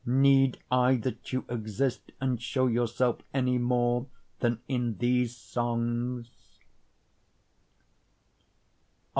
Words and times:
Need 0.03 0.57
I 0.71 0.95
that 0.95 1.31
you 1.31 1.45
exist 1.47 2.11
and 2.19 2.41
show 2.41 2.65
yourself 2.65 3.21
any 3.35 3.59
more 3.59 4.07
than 4.39 4.59
in 4.67 4.97
these 4.97 5.37
songs. 5.37 6.57